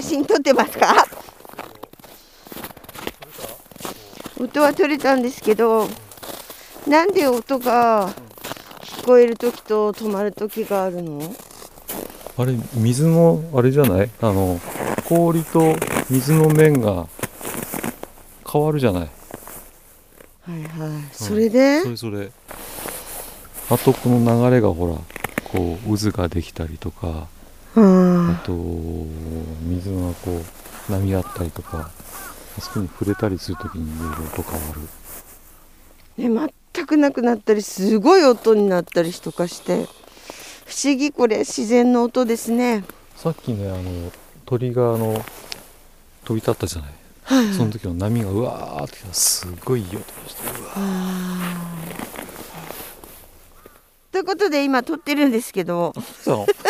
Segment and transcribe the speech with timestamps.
[0.00, 1.04] 写真撮ってますか？
[4.40, 5.88] 音は取れたんですけど
[6.86, 8.08] なんで音が
[8.80, 11.20] 聞こえる時と止まる時があるの？
[12.36, 14.10] あれ水のあれじゃない？
[14.20, 14.60] あの
[15.08, 15.74] 氷と
[16.08, 17.08] 水の面が
[18.50, 19.02] 変わるじゃない？
[19.02, 19.08] は
[20.56, 21.02] いはい。
[21.10, 22.30] それで、それそれ。
[23.68, 24.94] あとこの流れがほら
[25.50, 27.26] こう渦ができたりとか
[27.76, 28.52] あはあと
[29.62, 30.42] 水がこ
[30.88, 31.90] う波あったりとか
[32.58, 34.80] あそこに触れたりするときにいろいろ音変わる。
[36.16, 39.86] ね、全くなくなったりすごい音になったりとかして。
[40.68, 42.84] 不思議これ自然の音ですね。
[43.16, 44.12] さっきねあの
[44.44, 45.14] 鳥があの
[46.24, 46.90] 飛び立ったじゃない。
[47.22, 50.72] はいその時の波がうわーってきたすごいいい音がしてうわ
[54.12, 55.94] ということで今撮ってるんですけど。
[56.22, 56.67] そう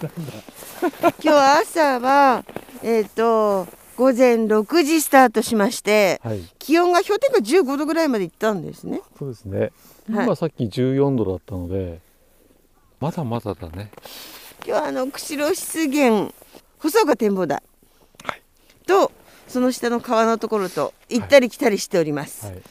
[0.80, 2.44] 今日は朝は
[2.82, 3.66] えっ、と
[3.96, 6.40] 午前6時スタートしましてはい。
[6.58, 9.02] 気温が氷点下15度ぐらいまでいったんですね。
[9.18, 9.58] そうですね。
[9.60, 9.70] はい。
[10.24, 12.00] 今さっき14度だったので
[12.98, 13.90] まだまだだね。
[14.64, 16.32] 今日はあの釧路湿原
[16.78, 17.62] 細岡展望台。
[18.24, 18.42] はい。
[18.86, 19.12] と
[19.48, 22.62] その下の川のところと行ったり来たりしております、はい。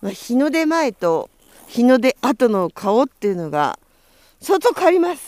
[0.00, 1.30] まあ、日の出前と
[1.68, 3.78] 日の出後の顔っていうのが
[4.40, 5.22] 相当変わります。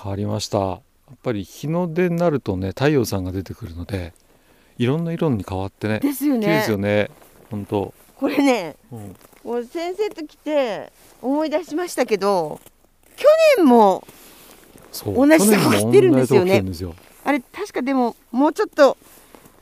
[0.00, 4.12] 変わりましたやっぱり日の出になるとね太陽さんが出てくるので
[4.76, 6.88] いろんな色に変わってねですよ綺麗ですよね。
[7.04, 7.10] ね
[7.50, 8.76] 本当、これね
[9.42, 10.92] うん、先生と来て
[11.22, 12.60] 思い出しましたけど
[13.16, 13.26] 去
[13.56, 14.06] 年も
[15.04, 16.62] 同じとこ来てるんですよね。
[17.24, 18.96] あれ確かでももうちょっと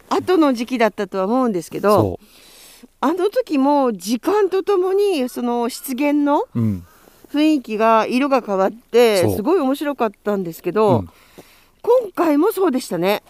[0.09, 2.21] 後の時期だったとは思うんですけどそ
[3.01, 6.87] あの時も時間とともにその湿原のううん
[7.33, 11.11] 雰囲気が色が変わってすごい面白かったんですけど、うん。
[11.83, 13.23] 今回もそうでしたね。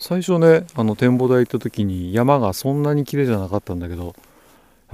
[0.00, 4.12] 最初ねあの展望台行った時に山がそんなに綺麗じゃなかったんだけどや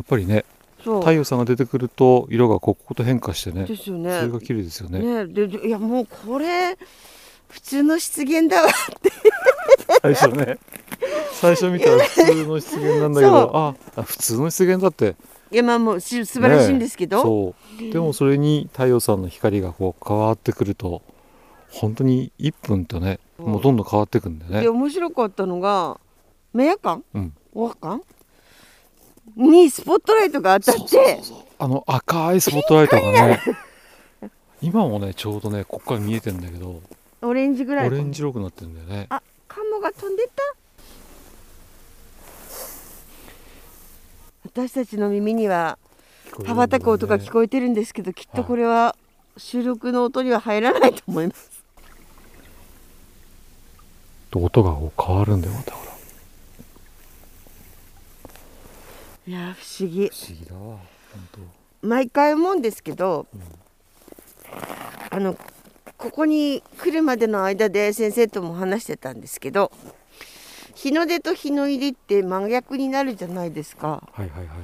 [0.03, 0.44] っぱりね
[0.78, 4.21] 太陽さんが出てくると色がここと変化してねですよね。
[4.21, 5.25] それが綺麗ですよね。
[5.25, 6.77] ねいやもうこれ
[7.49, 8.69] 普通の湿原だわ
[10.03, 10.59] 最初ね。
[11.33, 15.17] 最初見たら普通の湿原なんだけどああ普通の湿原だって
[15.51, 17.93] いやまあも素晴らしいんですけど、そう。
[17.93, 21.03] でもそれに太陽さんの光がこう変わってくると
[21.71, 24.61] 本当に1分とねもうどんどん変わってくんだよね。
[24.62, 26.01] で面白かったのが
[26.53, 27.33] 明夜間うん。
[27.55, 28.01] お間
[29.37, 31.21] にスポットライトが当たって。
[31.59, 33.41] あの赤いスポットライトがね
[34.62, 36.81] 今もねちょうどねここから見えてんだけど
[37.23, 39.06] オレンジぐらいオレンジ色くなってるんだよね。
[39.11, 40.43] あカモが飛んでった？
[44.56, 45.76] 私たちの耳には
[46.47, 48.97] 羽ばたく音が聞こえてるんですけどきっとこれは
[49.37, 51.62] 収録の音には入らないと思います。
[54.31, 55.93] と音がこう変わるんだよまたほら。
[59.26, 60.08] いや不思議。
[60.08, 60.81] 不思議だわ本
[61.82, 63.26] 毎回思うんですけど、
[65.11, 65.37] あの
[65.99, 69.70] ここに来るまでの間で先生とも話してたんですけど
[70.76, 74.02] 日の出と日の入りって真逆になるじゃないですか。
[74.14, 74.58] 当はいはいはい。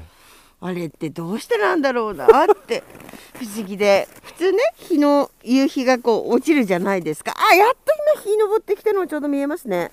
[0.61, 2.85] あれってどうしてなんだろうなって。
[3.35, 4.07] 不思議で。
[4.23, 7.35] 普通ね日の夕日がこう落ちるじゃないですか。
[7.51, 9.91] あやっと今日昇ってきたのがちょうど見えますね。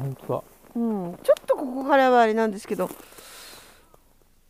[0.00, 0.42] 本当だ。
[0.74, 1.18] うん。
[1.22, 2.90] ちょっとここからはあれなんですけど。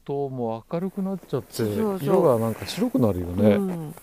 [0.05, 1.99] ともう明るくなっちゃってそうそう。
[2.01, 3.95] 色がなんか白くなるようねん、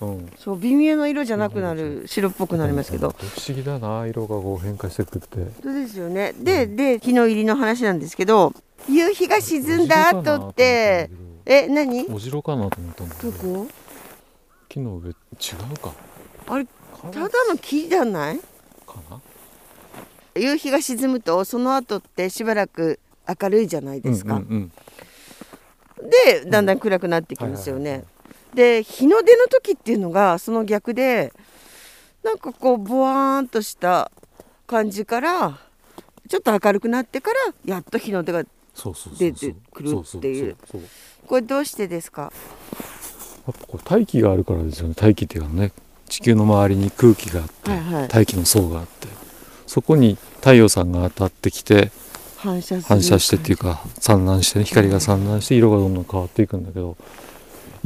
[0.00, 6.34] うんそう微妙な色じゃなくなる白っぽくなりますけど不思議だな色がこう変化してくってそうですよね。
[6.38, 8.52] で、で、日の入りの話なんですけど、
[8.88, 11.10] 夕日が沈んだ後って、
[11.46, 12.06] え、何？
[12.12, 13.66] お城かなと思ったんだけどどこ？
[14.68, 15.92] 木の上違うか
[16.48, 16.66] あれ、
[17.00, 18.36] カたラだの木じゃない？
[18.38, 18.42] ス
[18.86, 19.20] かな？
[20.34, 24.42] 夕日が沈むと、その後ってしばらく明るいじゃないですか。
[26.02, 28.04] で、だんだん暗くなってきますよね。
[28.56, 31.32] で、日の出の時っていうのがその逆で、
[32.24, 34.10] なんかこうボワーンとした
[34.66, 35.60] 感じから。
[36.28, 38.42] ちょっと明るくなってからやっと日の出が
[39.16, 40.56] 出てくるっていう。
[41.24, 42.32] これどうしてですか？
[43.46, 44.94] やっぱこう大気があるからですよね。
[44.96, 45.70] 大気っていうかね
[46.08, 48.08] 地球の周りに空気があって、はいはい。
[48.08, 49.06] 大気の層があって。
[49.68, 51.92] そこに太陽さんが当たってきて
[52.38, 56.96] 反射してっていうか散乱してね光が散乱して色がどんどん変わっていくんだけど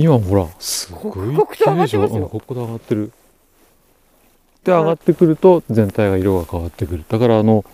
[0.02, 2.22] 今ほらすごい刻々と上がってますよ。
[2.22, 3.12] うんここで上がってる。
[4.64, 7.04] で上がってくると全体が色が変わってくる。
[7.08, 7.64] だからあの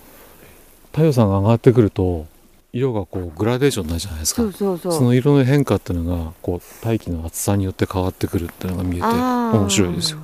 [0.92, 2.26] 太陽さんが上がってくると
[2.72, 4.42] 色がこうグラデーションになるじゃないですか。
[4.42, 4.92] そうそうそう。
[4.92, 10.18] その色の変化っていうのがこう大気の厚さによって変わってくるっていうのが見えて面白いですよ。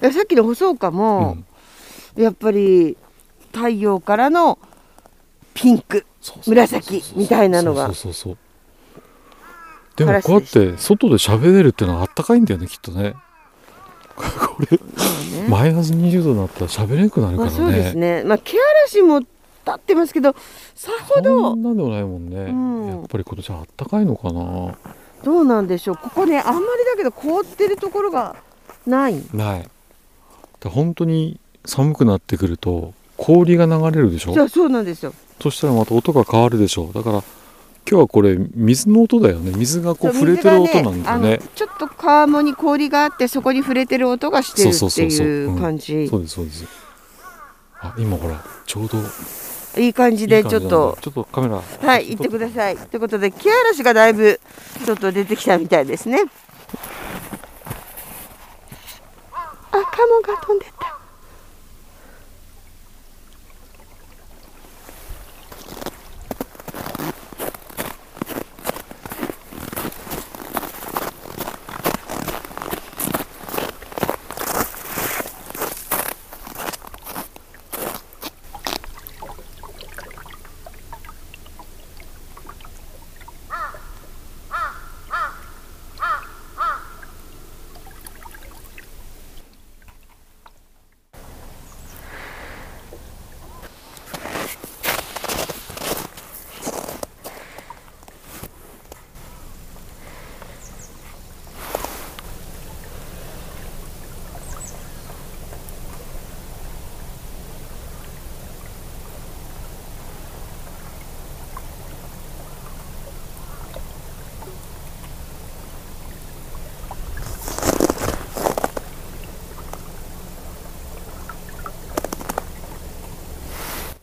[0.00, 1.44] やさっきの細岡うも、ん。
[2.16, 2.96] やっぱり
[3.52, 4.58] 太陽からの
[5.54, 6.04] ピンク
[6.46, 7.86] 紫みたいなのが。
[7.86, 8.38] そうそうそうそう
[9.96, 13.14] でもこうやって外で喋れるってのはあったかいんだよねきっとね。
[14.16, 14.78] これ
[15.48, 18.22] マイナス20度になったら喋れなくなるからね,、まあそうですね。
[18.24, 19.28] まあ気嵐も立
[19.74, 20.34] ってますけど
[20.74, 22.88] さほそどんなでもないもんね、うん。
[22.88, 24.74] やっぱり今年はあったかいのかな。
[25.24, 25.96] どうなんでしょう。
[25.96, 28.36] ここねあんまりだけど凍ってるところが
[28.86, 29.22] ない。
[29.34, 29.68] ない。
[30.60, 34.34] で本当に寒くなってくると氷が流れるでしょ？
[34.34, 35.12] そうそうなんですよ。
[35.42, 37.22] そしたらまた音が変わるでしょだから
[37.88, 39.52] 今日はこれ水の音だよね。
[39.56, 41.34] 水がこう触れてる音なんだよね。
[41.34, 46.08] あのちょっと川面に氷があってそこに触れてる音がしてるっていう感じ。
[46.08, 46.66] そうですそうです。
[47.80, 48.98] あ今ほらちょうど
[49.80, 50.98] いい感じでちょっと。
[51.00, 52.76] ちょっとカメラはい行ってください。
[52.76, 54.40] ということで木嵐がだいぶ
[54.84, 56.24] ちょっと出てきたみたいですね。
[59.70, 60.95] あカモが飛んでった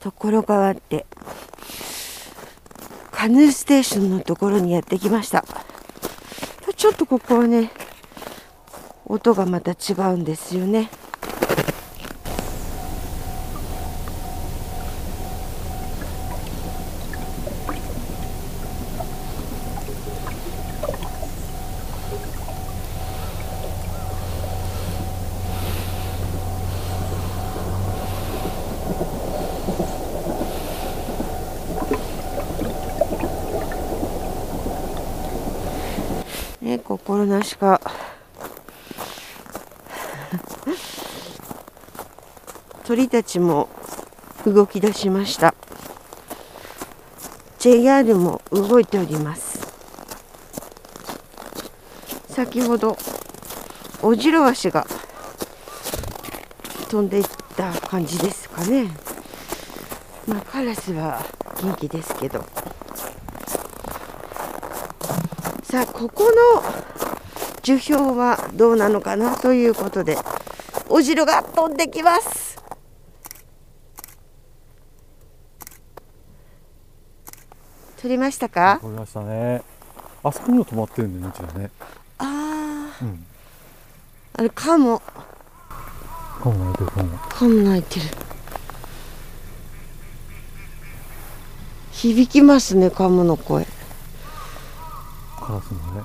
[0.03, 1.05] ところ変わって
[3.11, 5.45] カヌーステーションのところにやってきました。
[6.75, 7.71] ちょっとここはね
[9.05, 10.89] 音がまた違うんですよね。
[36.63, 37.81] ね心なしか。
[42.85, 43.69] 鳥たちも
[44.45, 45.53] 動き出しました。
[47.59, 49.59] JR も動いております。
[52.29, 52.97] 先ほど
[54.01, 54.87] オジロワシが
[56.89, 57.23] 飛んでいっ
[57.55, 58.87] た感じですかね。
[60.27, 61.21] まあカラスは
[61.61, 62.45] 元気ですけど。
[65.73, 66.31] さあここの
[67.63, 70.19] 樹氷はどうなのかなということで
[70.87, 72.61] お汁が飛んできます。
[77.99, 78.77] 取りましたか？
[78.83, 79.63] 撮りましたね。
[80.23, 81.71] あそこにも止まってるんだよねね。
[82.19, 83.25] ああうん。
[84.33, 88.05] あれカモかもないけどかもカモ鳴いてる。
[91.93, 93.65] 響きますねカモの声
[95.43, 96.01] カラスもね。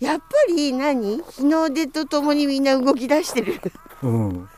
[0.00, 1.22] やっぱり何？
[1.22, 3.60] 日の出とともにみんな動き出してる。
[4.02, 4.48] うん。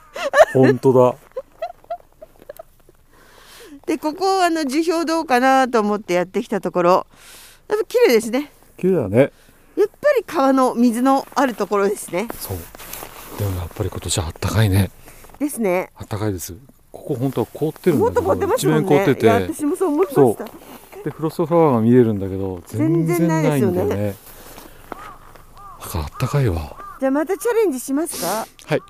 [0.52, 1.16] 本当だ。
[3.86, 7.06] でここあの樹氷どうかなと思ってやってきたところ。
[7.68, 8.50] やっぱ綺麗ですね。
[8.78, 9.32] 綺麗だね。
[9.76, 12.28] やっぱり川の水のあるところですね。
[12.38, 12.58] そう。
[13.38, 14.90] でもやっぱり今年はあったかいね。
[15.38, 15.90] ですね。
[15.96, 16.54] あったかいです。
[16.90, 20.44] ここ本当は凍ってるんだけど凍ってますもん一面凍ってねいやて私もそう思いまそした。
[21.04, 24.14] でフロストフラワーが見えるんだけど全然ないないですよねんだよね
[25.94, 26.76] あったかいわ。
[27.00, 28.46] じゃあまたチャレンジしますか？
[28.66, 28.80] はい。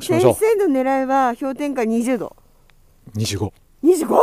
[0.00, 0.26] 先生
[0.66, 2.36] の狙いは氷点下20度。
[3.14, 3.52] う 25.
[3.84, 4.18] 25?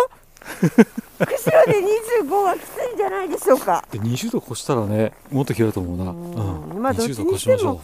[1.20, 1.82] 釧路で
[2.26, 3.86] 25はきついんじゃないでしょうか？
[3.92, 6.12] で20度越したらねもっと綺麗だと思うな。
[6.12, 6.72] うん。
[6.72, 6.82] うん。
[6.82, 7.82] まあどっち20にしても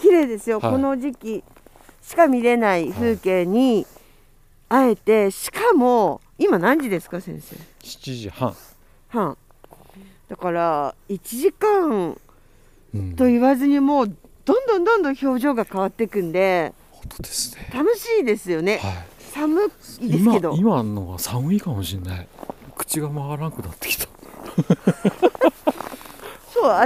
[0.00, 0.72] 綺麗ですよ、はい。
[0.72, 1.44] この時期
[2.02, 3.86] しか見れない風景に
[4.68, 7.56] あえてしかも今何時ですか先生？
[7.56, 8.56] う7時半、
[9.08, 9.36] 半。
[10.28, 12.20] だから1時間うん、
[13.16, 17.70] と言わずにもうどんどんどんどん表情が変わっていくんで本当ですね。
[17.74, 18.78] 楽しいですよね。
[18.78, 19.06] はい。
[19.32, 20.52] 寒いです今けど。
[20.56, 22.28] 今のは寒いかもしれない。
[22.76, 24.06] 口が回らなくなってきた。
[26.52, 26.80] そう私は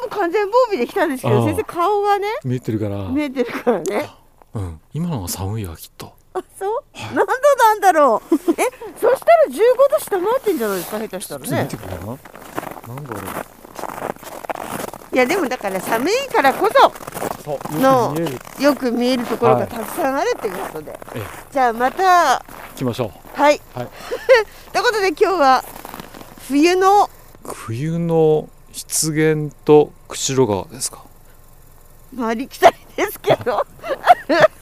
[0.00, 3.08] もう完全防備できたんですけど先生顔がね見えてるから。
[3.08, 4.08] 見えてるからね。
[4.54, 4.80] うん。
[4.94, 6.12] 今のが寒いわきっと。
[6.34, 8.34] あそう、何度なんだろう。
[8.36, 8.36] え
[9.00, 9.56] そしたら15
[9.90, 11.62] 度下回ってんじゃないですか下手したらね。
[11.64, 12.04] 見てくれな？
[12.94, 13.20] なんだろ
[15.12, 16.68] いやでもだから寒いからこ
[17.42, 18.14] その
[18.60, 19.60] よく見えるところはい。
[19.62, 21.22] がたくさんあるということで、ええ。
[21.50, 22.44] じゃあまた行
[22.76, 23.10] きましょう。
[23.40, 23.88] はい、はい。
[24.72, 25.64] ということで今日は
[26.48, 27.08] 冬の
[27.44, 31.02] 冬の湿原と釧路川ですか？
[32.14, 33.66] まありきたりですけど。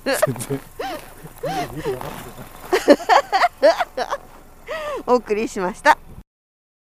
[0.04, 0.16] 全
[0.48, 0.60] 然。
[5.06, 5.96] お送りしました